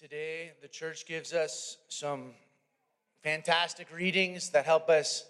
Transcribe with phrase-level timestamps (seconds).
[0.00, 2.30] Today, the church gives us some
[3.22, 5.26] fantastic readings that help us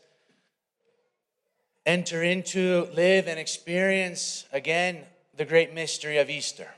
[1.85, 5.01] enter into, live, and experience again
[5.37, 6.69] the great mystery of Easter.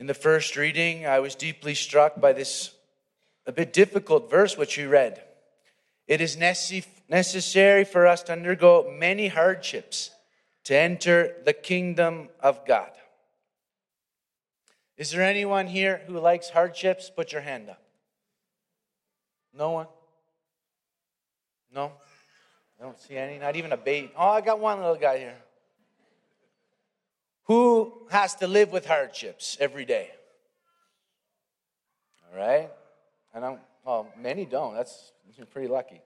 [0.00, 2.72] In the first reading, I was deeply struck by this
[3.46, 5.22] a bit difficult verse which we read.
[6.08, 10.10] It is necessary for us to undergo many hardships
[10.64, 12.90] to enter the kingdom of God.
[15.02, 17.10] Is there anyone here who likes hardships?
[17.10, 17.82] Put your hand up.
[19.52, 19.88] No one?
[21.74, 21.90] No?
[22.78, 24.12] I don't see any, not even a baby.
[24.16, 25.34] Oh, I got one little guy here.
[27.46, 30.08] Who has to live with hardships every day?
[32.30, 32.70] All right?
[33.34, 34.76] And I don't, well, many don't.
[34.76, 36.00] That's you're pretty lucky.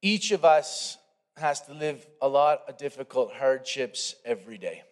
[0.00, 0.96] Each of us
[1.36, 4.82] has to live a lot of difficult hardships every day.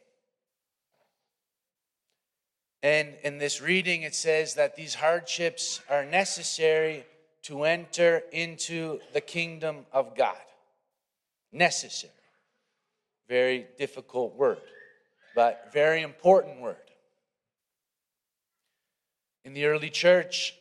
[2.83, 7.05] And in this reading, it says that these hardships are necessary
[7.43, 10.37] to enter into the kingdom of God.
[11.53, 12.13] Necessary.
[13.29, 14.61] Very difficult word,
[15.35, 16.77] but very important word.
[19.45, 20.55] In the early church,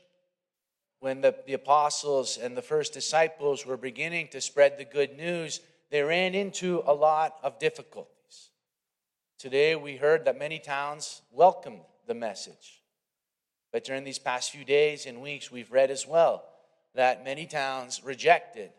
[1.00, 5.60] when the, the apostles and the first disciples were beginning to spread the good news,
[5.92, 8.50] they ran into a lot of difficulties.
[9.38, 12.82] Today, we heard that many towns welcomed the message.
[13.72, 16.44] But during these past few days and weeks, we've read as well
[16.96, 18.72] that many towns rejected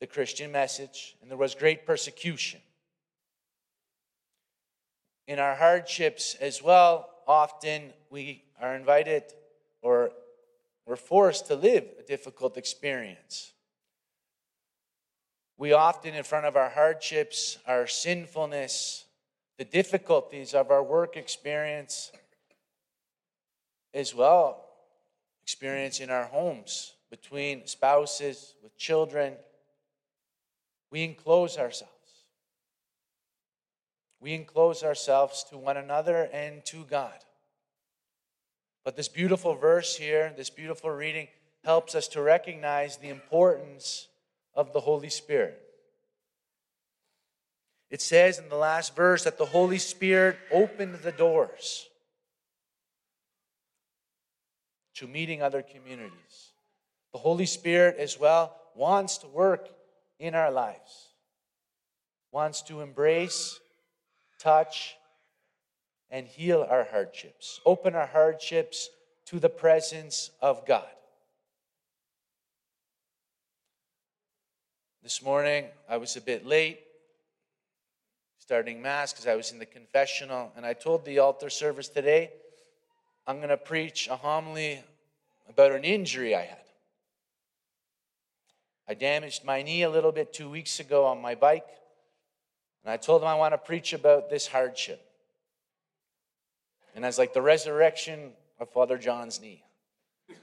[0.00, 2.60] the Christian message and there was great persecution.
[5.28, 9.22] In our hardships as well, often we are invited
[9.82, 10.10] or
[10.86, 13.52] we're forced to live a difficult experience.
[15.56, 19.04] We often, in front of our hardships, our sinfulness,
[19.58, 22.10] the difficulties of our work experience,
[23.92, 24.64] as well,
[25.42, 29.34] experience in our homes, between spouses, with children,
[30.90, 31.92] we enclose ourselves.
[34.20, 37.24] We enclose ourselves to one another and to God.
[38.84, 41.28] But this beautiful verse here, this beautiful reading,
[41.64, 44.08] helps us to recognize the importance
[44.54, 45.60] of the Holy Spirit.
[47.90, 51.89] It says in the last verse that the Holy Spirit opened the doors
[54.94, 56.52] to meeting other communities.
[57.12, 59.68] The Holy Spirit, as well, wants to work
[60.18, 61.08] in our lives,
[62.30, 63.58] wants to embrace,
[64.38, 64.96] touch,
[66.10, 68.88] and heal our hardships, open our hardships
[69.26, 70.86] to the presence of God.
[75.02, 76.80] This morning, I was a bit late
[78.38, 82.30] starting Mass because I was in the confessional, and I told the altar service today
[83.30, 84.82] I'm going to preach a homily
[85.48, 86.64] about an injury I had.
[88.88, 91.68] I damaged my knee a little bit two weeks ago on my bike,
[92.82, 95.00] and I told them I want to preach about this hardship.
[96.96, 99.62] And as like the resurrection of Father John's knee.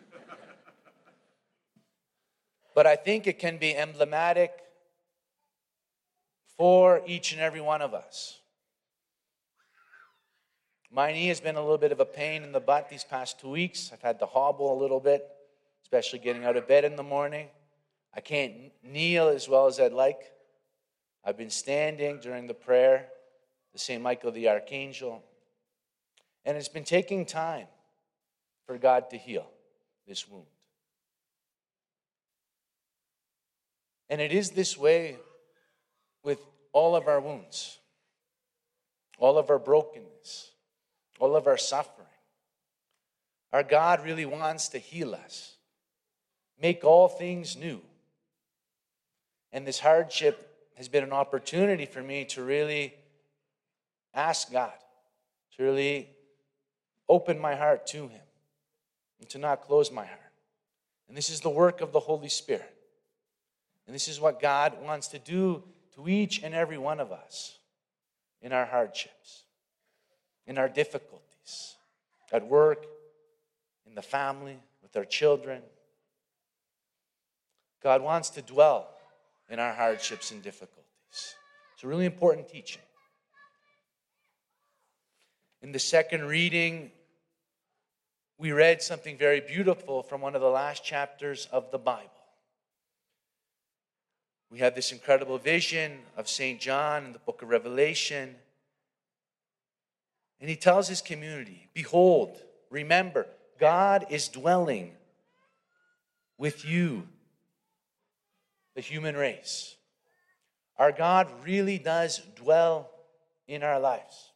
[2.74, 4.54] but I think it can be emblematic
[6.58, 8.40] for each and every one of us.
[10.92, 13.40] My knee has been a little bit of a pain in the butt these past
[13.40, 13.92] two weeks.
[13.92, 15.28] I've had to hobble a little bit,
[15.84, 17.48] especially getting out of bed in the morning.
[18.14, 20.32] I can't kneel as well as I'd like.
[21.24, 23.10] I've been standing during the prayer,
[23.74, 24.02] the St.
[24.02, 25.24] Michael the Archangel,
[26.46, 27.68] and it's been taking time
[28.66, 29.46] for God to heal
[30.08, 30.46] this wound.
[34.10, 35.18] And it is this way
[36.24, 36.40] with
[36.72, 37.80] all of our wounds,
[39.18, 40.52] all of our brokenness,
[41.20, 42.08] all of our suffering.
[43.54, 45.56] Our God really wants to heal us,
[46.62, 47.82] make all things new.
[49.52, 50.44] And this hardship
[50.76, 52.94] has been an opportunity for me to really
[54.14, 54.74] ask God,
[55.56, 56.10] to really
[57.08, 58.22] open my heart to Him,
[59.20, 60.20] and to not close my heart.
[61.08, 62.74] And this is the work of the Holy Spirit.
[63.86, 65.64] And this is what God wants to do
[65.96, 67.58] to each and every one of us
[68.42, 69.44] in our hardships
[70.48, 71.76] in our difficulties,
[72.32, 72.86] at work,
[73.86, 75.62] in the family, with our children.
[77.84, 78.88] God wants to dwell
[79.50, 80.84] in our hardships and difficulties.
[81.12, 82.82] It's a really important teaching.
[85.62, 86.92] In the second reading,
[88.38, 92.10] we read something very beautiful from one of the last chapters of the Bible.
[94.50, 96.60] We have this incredible vision of St.
[96.62, 98.36] John in the book of Revelation
[100.40, 103.28] And he tells his community, Behold, remember,
[103.60, 104.92] God is dwelling
[106.38, 107.08] with you,
[108.76, 109.76] the human race.
[110.78, 112.92] Our God really does dwell
[113.48, 114.32] in our lives,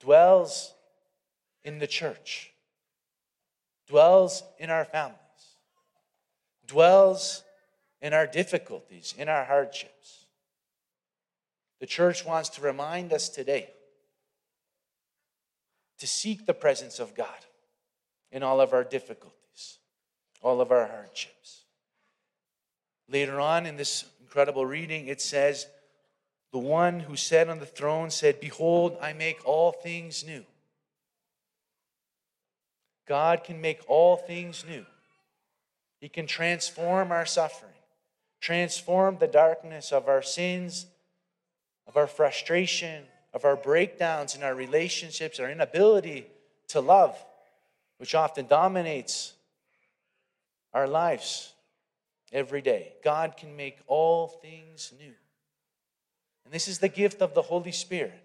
[0.00, 0.74] dwells
[1.64, 2.52] in the church,
[3.88, 5.16] dwells in our families,
[6.66, 7.44] dwells
[8.02, 10.26] in our difficulties, in our hardships.
[11.80, 13.70] The church wants to remind us today
[15.98, 17.28] to seek the presence of God
[18.30, 19.78] in all of our difficulties,
[20.42, 21.64] all of our hardships.
[23.08, 25.66] Later on in this incredible reading, it says,
[26.52, 30.44] The one who sat on the throne said, Behold, I make all things new.
[33.06, 34.84] God can make all things new.
[36.00, 37.72] He can transform our suffering,
[38.40, 40.86] transform the darkness of our sins,
[41.86, 46.26] of our frustration, of our breakdowns in our relationships, our inability
[46.68, 47.16] to love,
[47.98, 49.34] which often dominates
[50.72, 51.52] our lives
[52.32, 52.92] every day.
[53.02, 55.14] God can make all things new.
[56.44, 58.22] And this is the gift of the Holy Spirit,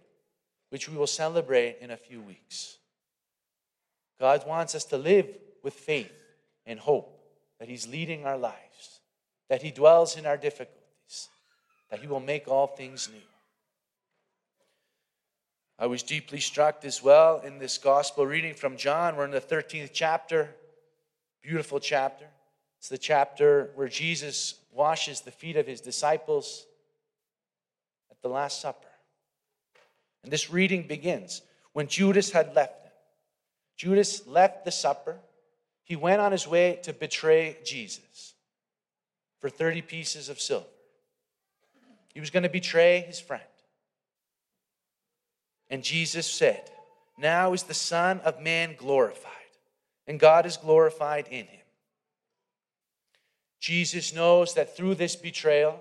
[0.70, 2.78] which we will celebrate in a few weeks.
[4.20, 5.28] God wants us to live
[5.64, 6.12] with faith
[6.66, 7.20] and hope
[7.60, 9.02] that He's leading our lives,
[9.50, 11.30] that He dwells in our difficulties,
[11.90, 13.20] that He will make all things new.
[15.84, 19.18] I was deeply struck as well in this gospel reading from John.
[19.18, 20.56] We're in the 13th chapter,
[21.42, 22.24] beautiful chapter.
[22.80, 26.66] It's the chapter where Jesus washes the feet of his disciples
[28.10, 28.88] at the Last Supper.
[30.24, 31.42] And this reading begins
[31.74, 32.92] when Judas had left him.
[33.76, 35.18] Judas left the supper.
[35.84, 38.36] He went on his way to betray Jesus
[39.42, 40.66] for 30 pieces of silver.
[42.14, 43.44] He was going to betray his friend.
[45.74, 46.70] And Jesus said,
[47.18, 49.32] Now is the Son of Man glorified,
[50.06, 51.66] and God is glorified in him.
[53.60, 55.80] Jesus knows that through this betrayal,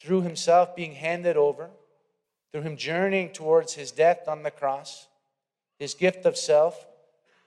[0.00, 1.70] through himself being handed over,
[2.52, 5.08] through him journeying towards his death on the cross,
[5.80, 6.86] his gift of self,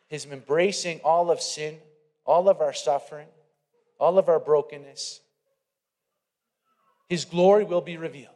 [0.09, 1.77] his embracing all of sin,
[2.25, 3.27] all of our suffering,
[4.01, 5.21] all of our brokenness,
[7.07, 8.35] his glory will be revealed.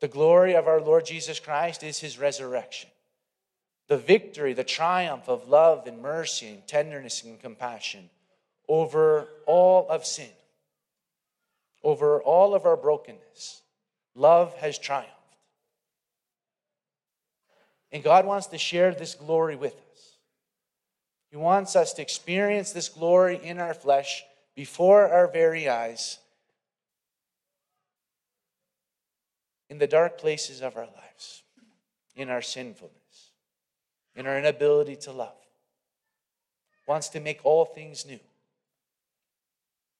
[0.00, 2.90] The glory of our Lord Jesus Christ is his resurrection.
[3.88, 8.10] The victory, the triumph of love and mercy and tenderness and compassion
[8.68, 10.28] over all of sin,
[11.82, 13.62] over all of our brokenness.
[14.14, 15.12] Love has triumphed.
[17.90, 20.16] And God wants to share this glory with us.
[21.30, 24.22] He wants us to experience this glory in our flesh
[24.54, 26.18] before our very eyes
[29.70, 31.42] in the dark places of our lives,
[32.16, 33.32] in our sinfulness,
[34.16, 35.34] in our inability to love.
[36.86, 38.20] Wants to make all things new.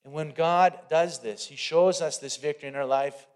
[0.04, 3.26] And when God does this, He shows us this victory in our life,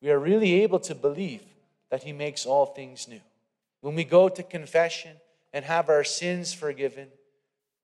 [0.00, 1.42] we are really able to believe
[1.90, 3.20] that He makes all things new.
[3.80, 5.16] When we go to confession
[5.52, 7.08] and have our sins forgiven,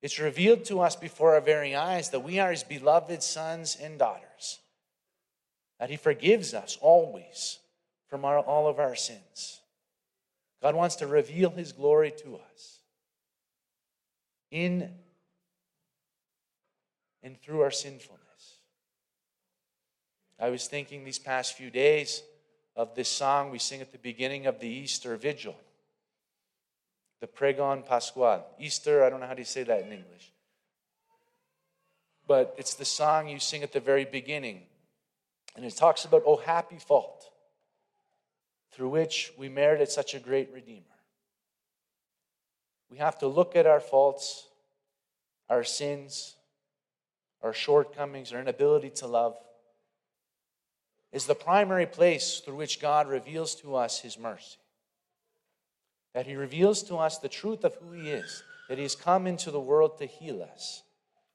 [0.01, 3.99] it's revealed to us before our very eyes that we are His beloved sons and
[3.99, 4.61] daughters,
[5.81, 7.59] that He forgives us always
[8.09, 9.61] from our, all of our sins.
[10.63, 12.79] God wants to reveal His glory to us
[14.51, 14.91] in
[17.23, 18.23] and through our sinfulness.
[20.39, 22.23] I was thinking these past few days
[22.77, 25.57] of this song we sing at the beginning of the Easter Vigil,
[27.21, 28.45] the Pregon Pascual.
[28.59, 30.33] Easter, I don't know how to say that in English.
[32.29, 34.63] But it's the song you sing at the very beginning.
[35.55, 37.31] And it talks about, oh, happy fault
[38.77, 40.83] through which we merited such a great Redeemer.
[42.91, 44.49] We have to look at our faults,
[45.49, 46.37] our sins,
[47.43, 49.35] our shortcomings, our inability to love,
[51.11, 54.59] is the primary place through which God reveals to us His mercy.
[56.13, 59.27] That He reveals to us the truth of who He is, that He has come
[59.27, 60.83] into the world to heal us,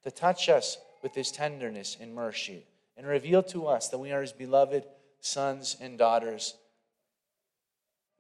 [0.04, 4.22] to touch us with His tenderness and mercy, and reveal to us that we are
[4.22, 4.86] His beloved
[5.22, 6.54] sons and daughters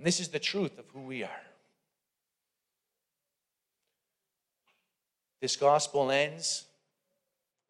[0.02, 1.44] and this is the truth of who we are.
[5.40, 6.66] This gospel ends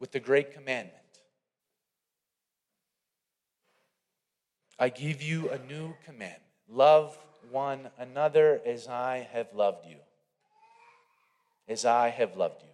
[0.00, 0.96] with the great commandment
[4.78, 7.18] I give you a new commandment love
[7.50, 9.98] one another as I have loved you.
[11.68, 12.70] As I have loved you.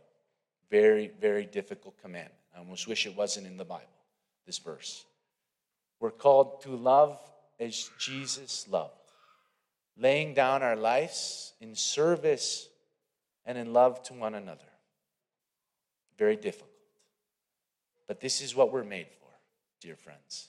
[0.70, 2.38] Very, very difficult commandment.
[2.54, 3.88] I almost wish it wasn't in the Bible,
[4.46, 5.04] this verse.
[5.98, 7.18] We're called to love
[7.58, 8.97] as Jesus loved
[9.98, 12.68] laying down our lives in service
[13.44, 14.60] and in love to one another.
[16.16, 16.70] Very difficult.
[18.06, 19.30] But this is what we're made for,
[19.80, 20.48] dear friends.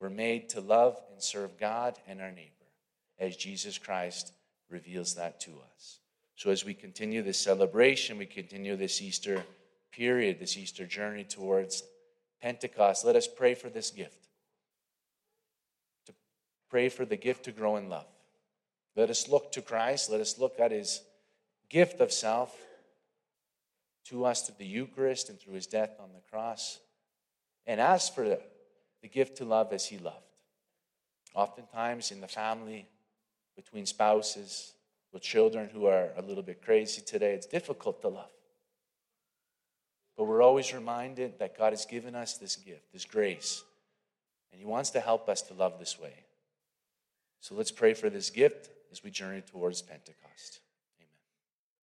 [0.00, 2.52] We're made to love and serve God and our neighbor
[3.18, 4.32] as Jesus Christ
[4.70, 6.00] reveals that to us.
[6.36, 9.42] So, as we continue this celebration, we continue this Easter
[9.90, 11.82] period, this Easter journey towards
[12.40, 14.28] Pentecost, let us pray for this gift.
[16.06, 16.12] To
[16.70, 18.06] pray for the gift to grow in love.
[18.98, 20.10] Let us look to Christ.
[20.10, 21.02] Let us look at his
[21.68, 22.52] gift of self
[24.06, 26.80] to us through the Eucharist and through his death on the cross.
[27.64, 28.40] And ask for the,
[29.00, 30.16] the gift to love as he loved.
[31.32, 32.88] Oftentimes in the family,
[33.54, 34.72] between spouses,
[35.12, 38.32] with children who are a little bit crazy today, it's difficult to love.
[40.16, 43.62] But we're always reminded that God has given us this gift, this grace,
[44.50, 46.24] and He wants to help us to love this way.
[47.38, 50.60] So let's pray for this gift as we journey towards Pentecost.